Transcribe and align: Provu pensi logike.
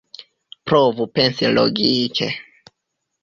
Provu 0.69 1.05
pensi 1.17 1.45
logike. 1.57 2.27